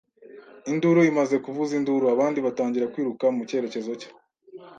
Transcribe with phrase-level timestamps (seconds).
[0.71, 4.07] Induru imaze kuvuza induru, abandi batangira kwiruka mu cyerekezo cye.